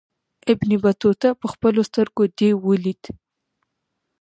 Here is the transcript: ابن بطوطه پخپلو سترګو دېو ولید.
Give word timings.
ابن 0.51 0.69
بطوطه 0.83 1.29
پخپلو 1.41 1.81
سترګو 1.89 2.23
دېو 2.37 2.55
ولید. 2.67 3.01